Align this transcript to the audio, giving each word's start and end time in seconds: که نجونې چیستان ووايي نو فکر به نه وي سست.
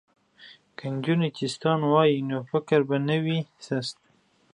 که 0.77 0.85
نجونې 0.95 1.29
چیستان 1.37 1.79
ووايي 1.83 2.19
نو 2.29 2.37
فکر 2.51 2.79
به 2.89 2.97
نه 3.07 3.17
وي 3.23 3.39
سست. 3.65 3.97